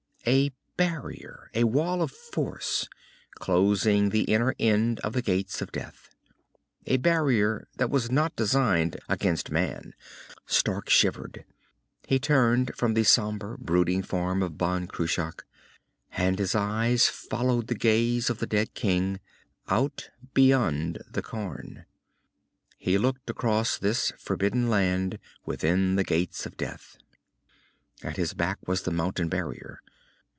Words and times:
A 0.27 0.51
barrier, 0.77 1.49
a 1.55 1.63
wall 1.63 2.03
of 2.03 2.11
force, 2.11 2.87
closing 3.39 4.09
the 4.09 4.25
inner 4.25 4.53
end 4.59 4.99
of 4.99 5.13
the 5.13 5.21
Gates 5.23 5.63
of 5.63 5.71
Death. 5.71 6.13
A 6.85 6.97
barrier 6.97 7.67
that 7.77 7.89
was 7.89 8.11
not 8.11 8.35
designed 8.35 8.97
against 9.09 9.49
man. 9.49 9.95
Stark 10.45 10.91
shivered. 10.91 11.43
He 12.05 12.19
turned 12.19 12.75
from 12.75 12.93
the 12.93 13.03
sombre, 13.03 13.57
brooding 13.57 14.03
form 14.03 14.43
of 14.43 14.59
Ban 14.59 14.85
Cruach 14.85 15.41
and 16.11 16.37
his 16.37 16.53
eyes 16.53 17.07
followed 17.07 17.65
the 17.65 17.73
gaze 17.73 18.29
of 18.29 18.37
the 18.37 18.47
dead 18.47 18.75
king, 18.75 19.19
out 19.69 20.11
beyond 20.35 20.99
the 21.09 21.23
cairn. 21.23 21.85
He 22.77 22.99
looked 22.99 23.27
across 23.27 23.75
this 23.79 24.13
forbidden 24.19 24.69
land 24.69 25.17
within 25.47 25.95
the 25.95 26.03
Gates 26.03 26.45
of 26.45 26.57
Death. 26.57 26.95
At 28.03 28.17
his 28.17 28.35
back 28.35 28.59
was 28.67 28.83
the 28.83 28.91
mountain 28.91 29.27
barrier. 29.27 29.81